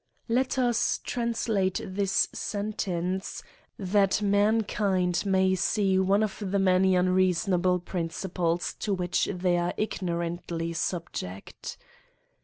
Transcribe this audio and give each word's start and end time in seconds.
Let 0.27 0.57
us 0.57 0.99
translate 1.03 1.79
this 1.85 2.27
sentence, 2.33 3.43
that 3.77 4.19
mankind 4.19 5.21
may 5.27 5.53
see 5.53 5.99
one 5.99 6.23
of 6.23 6.41
the 6.43 6.57
many 6.57 6.95
unreasonable 6.95 7.77
principles 7.77 8.73
to 8.79 8.95
which 8.95 9.29
they 9.31 9.57
are 9.59 9.75
ignorantly 9.77 10.73
subject. 10.73 11.77